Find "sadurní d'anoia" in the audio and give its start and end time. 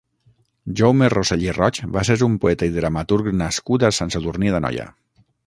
4.17-4.89